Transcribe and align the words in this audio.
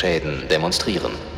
Schäden 0.00 0.48
demonstrieren. 0.48 1.29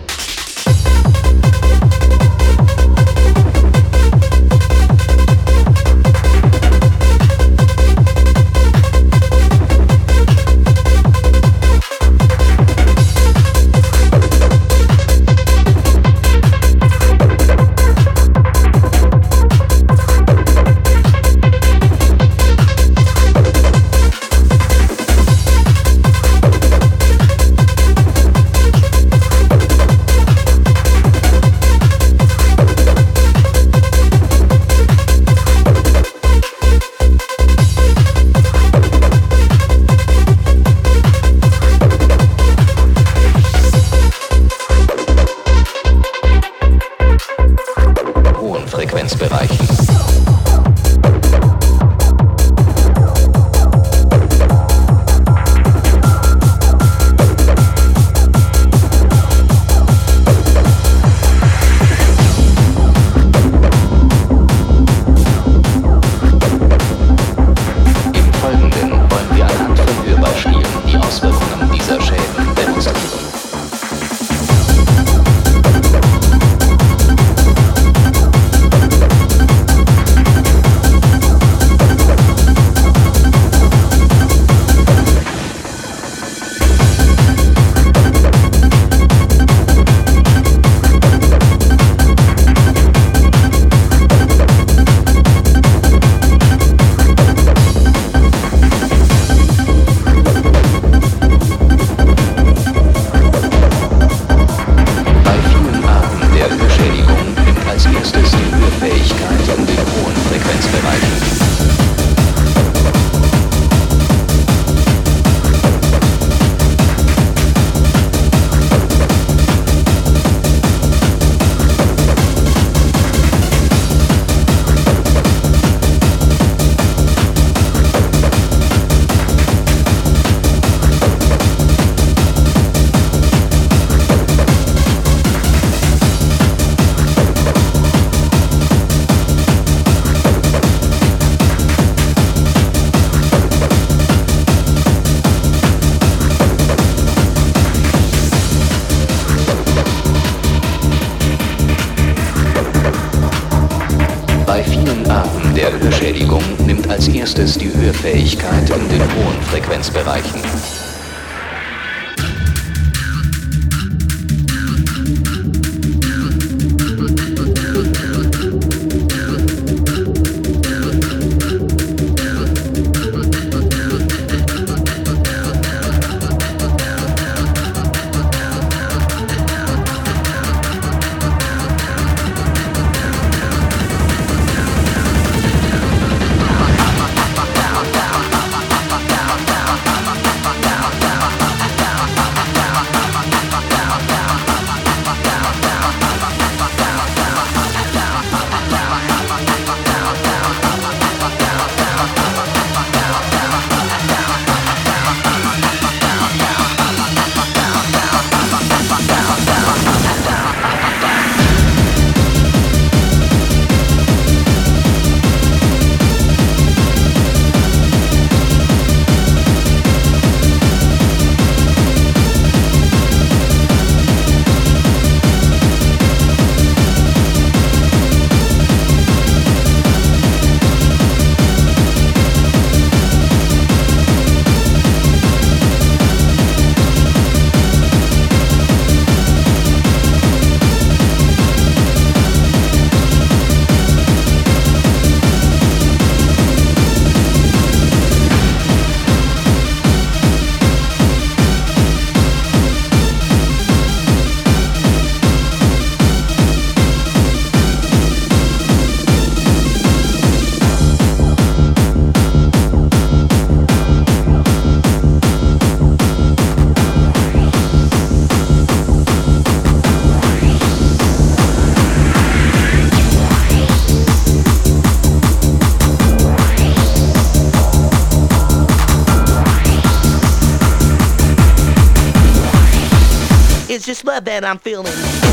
Schäden 283.83 283.95
demonstrieren. 283.95 284.05
love 284.05 284.25
that 284.25 284.45
I'm 284.45 284.59
feeling. 284.59 285.32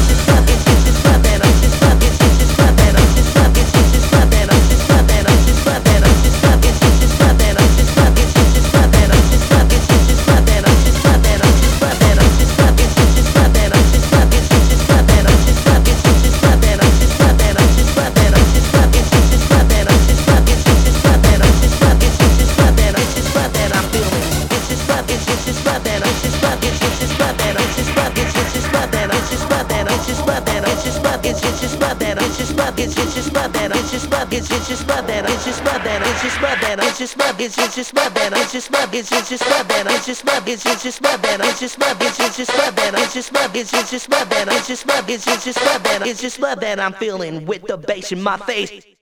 Love, 37.57 37.67
it's 37.67 37.75
just 37.75 37.93
love 37.95 38.13
that, 38.13 38.33
it's 38.33 38.51
just 38.53 38.71
love, 38.71 38.93
it's 38.93 39.11
it's 39.11 39.29
just 39.29 39.49
love 39.49 39.67
that, 39.67 39.85
it's 39.87 40.05
just 40.05 40.25
love, 40.25 40.47
it's 40.47 40.65
it's 40.65 40.83
just 40.83 41.01
love 41.01 41.21
that, 41.21 41.39
it's 41.41 41.59
just 41.59 41.79
love, 41.79 42.01
it's 42.01 42.19
it's 42.19 42.37
just 42.37 42.51
love 42.57 42.75
that, 42.75 42.93
it's 42.95 43.13
just 43.13 43.31
love, 43.33 43.55
it's 43.55 43.73
it's 43.73 43.89
just 43.89 44.09
love 44.09 44.29
that, 44.29 44.47
it's 44.51 44.67
just 44.67 44.85
love, 44.87 45.09
it's 45.09 45.27
it's 45.27 46.21
just 46.21 46.39
love 46.39 46.59
that 46.59 46.79
I'm 46.79 46.93
feeling 46.93 47.45
with 47.45 47.65
the 47.67 47.77
bass 47.77 48.11
in 48.11 48.21
my 48.21 48.37
face. 48.37 48.98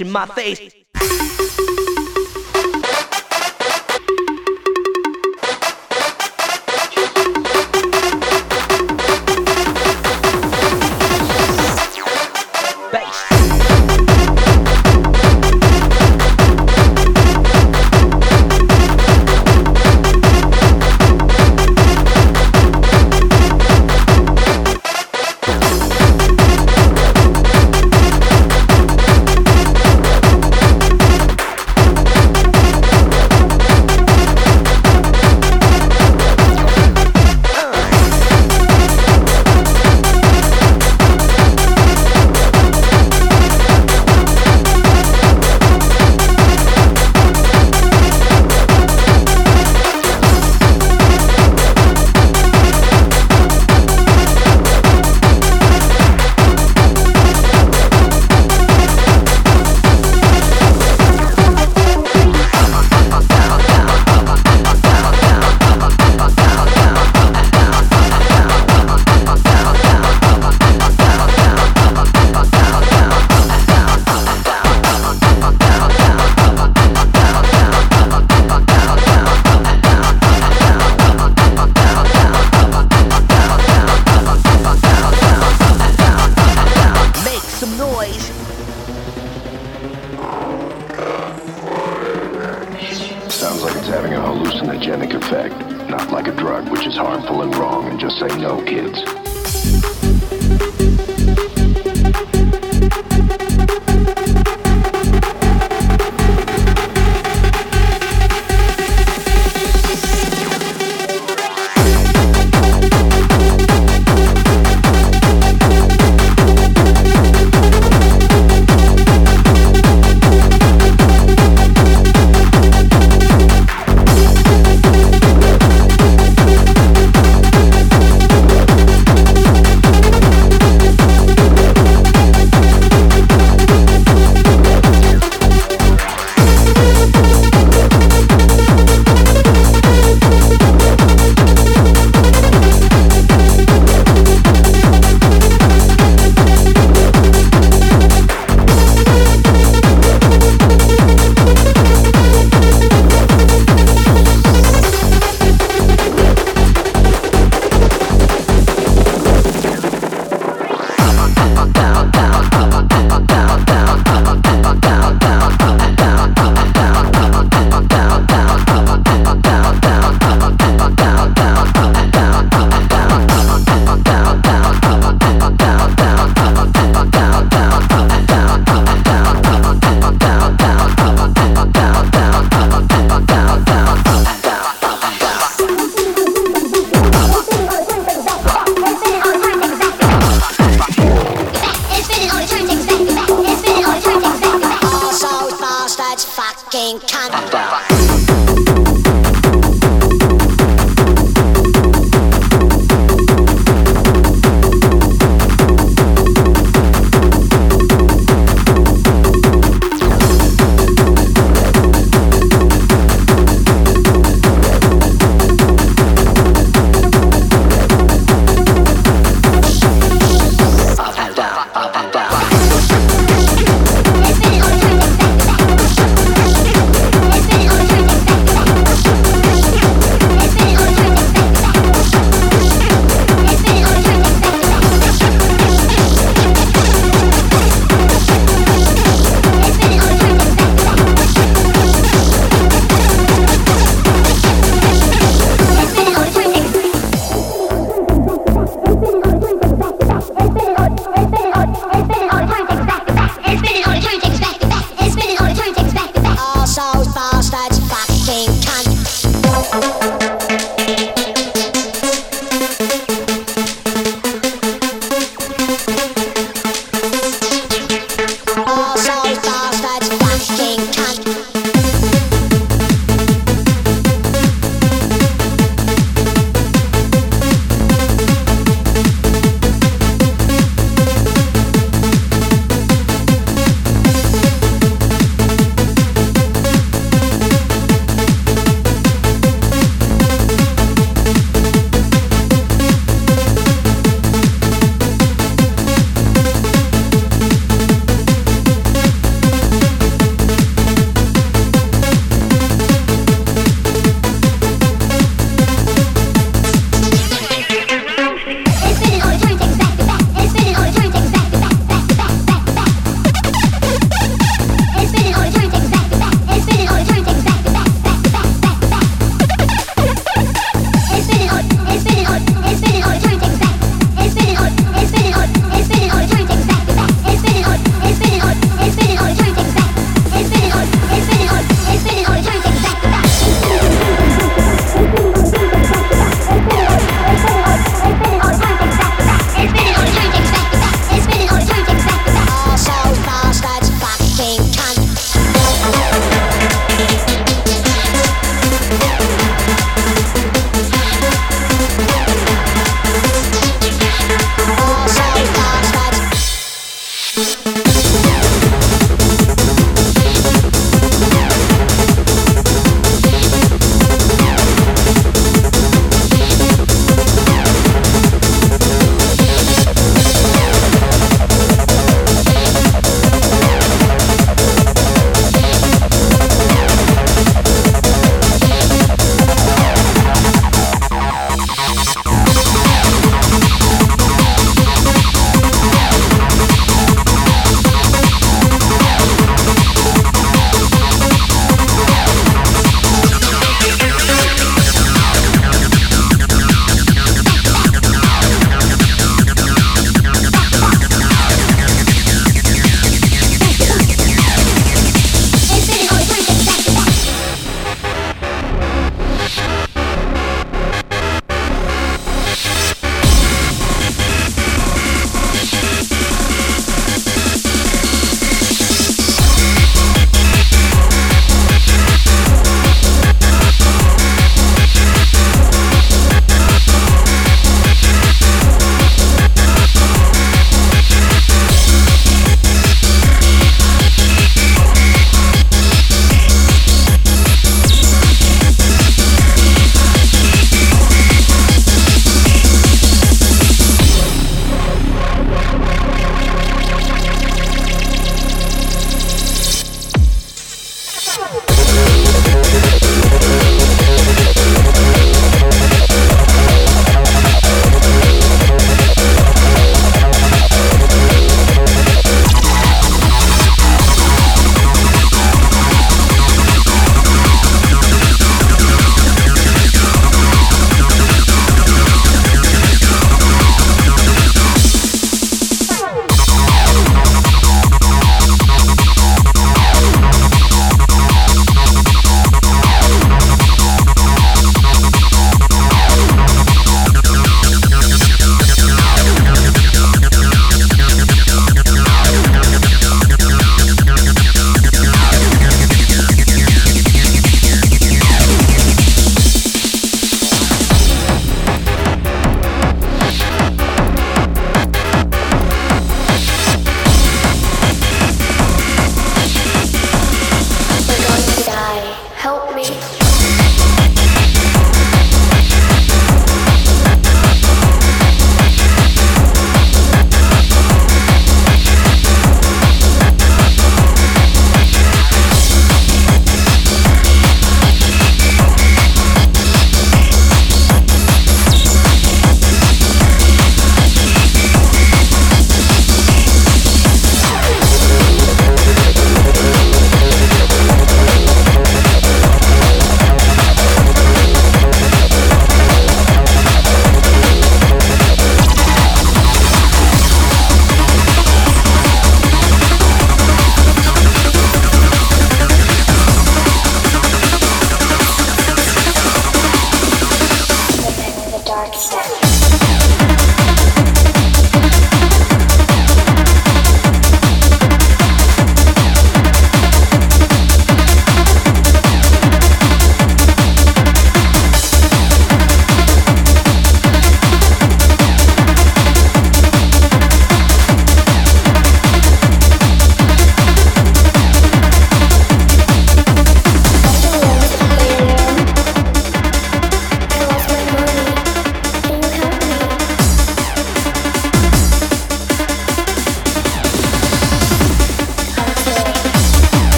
In 0.00 0.10
my 0.10 0.26
face. 0.26 0.74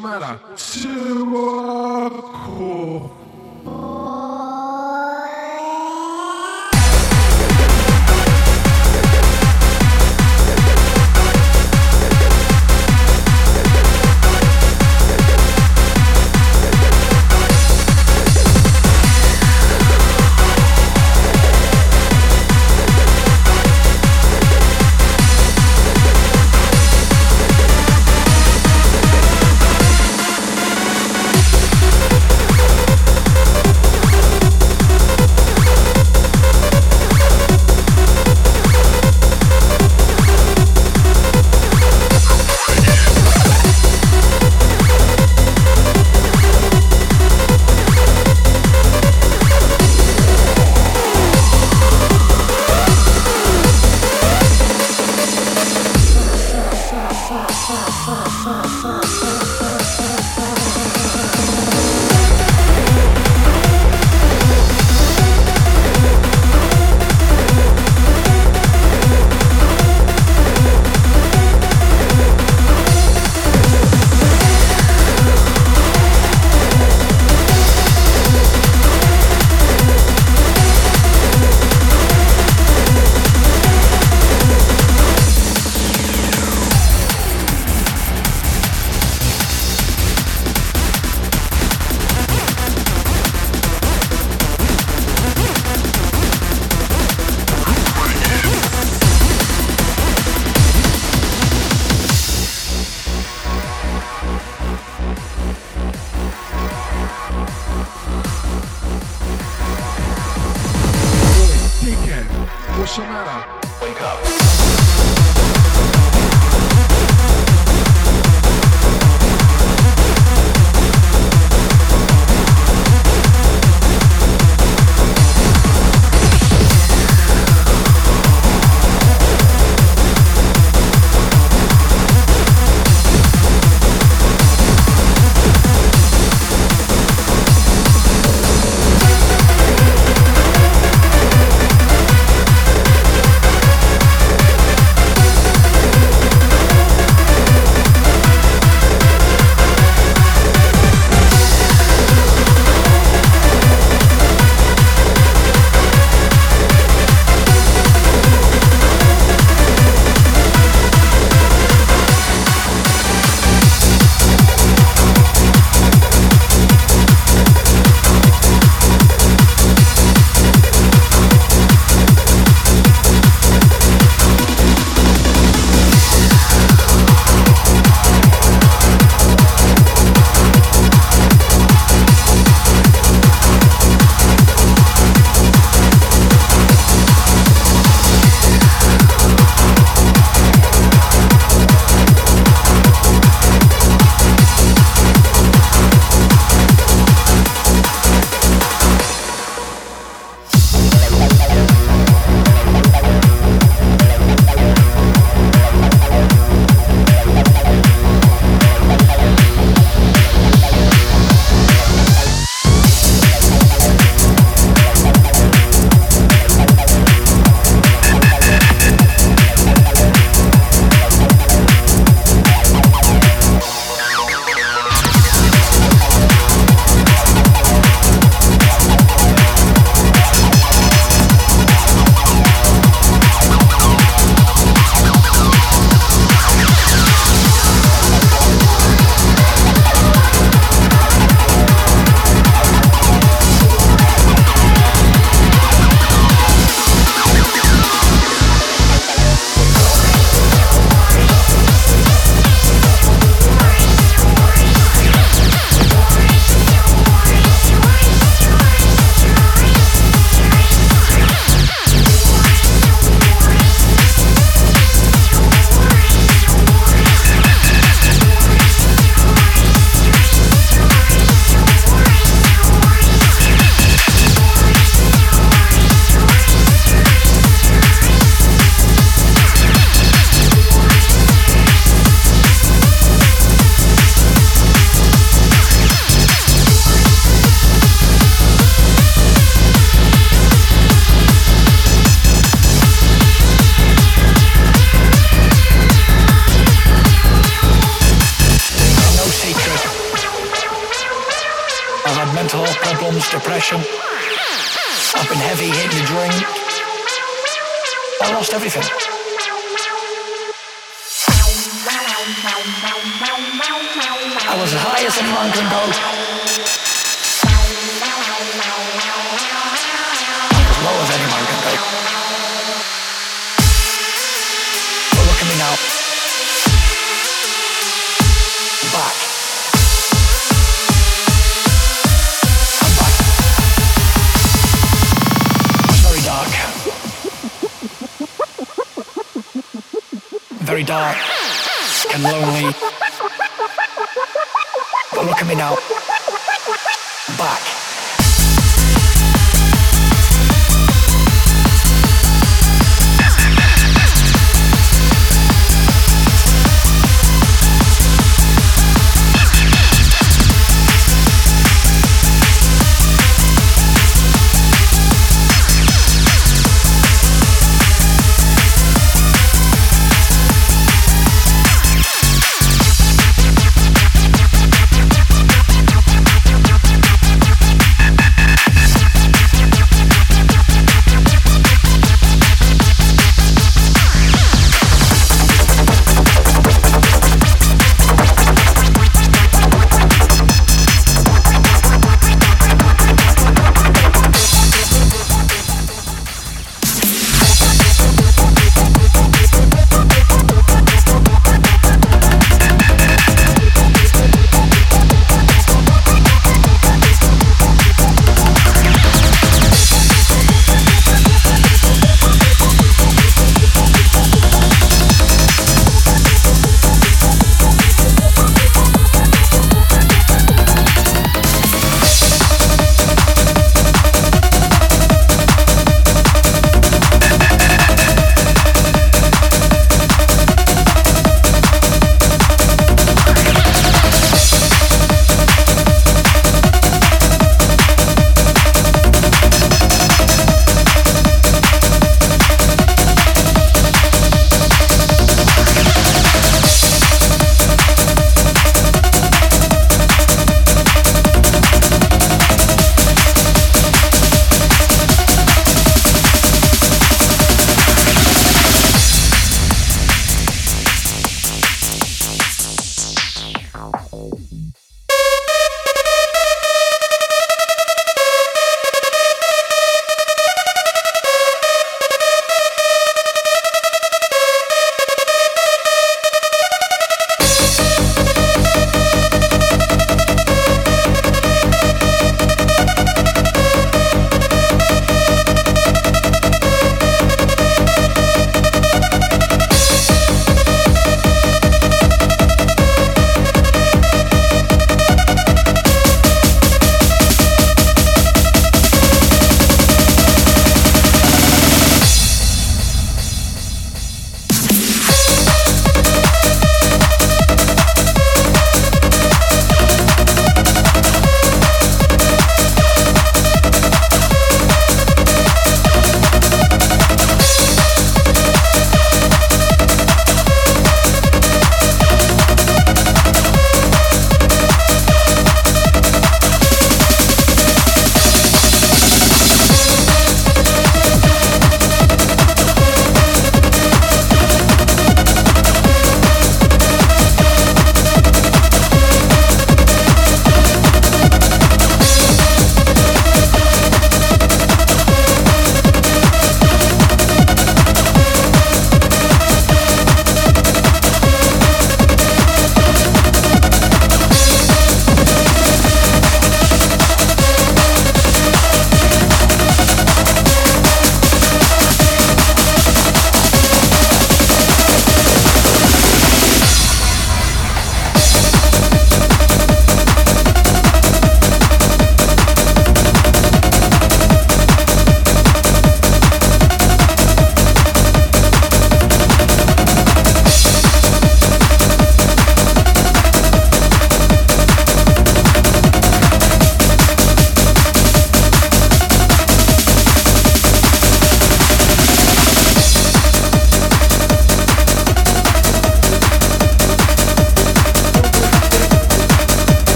decepcionará. 0.00 0.40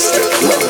Mr. 0.00 0.48
Love. 0.48 0.69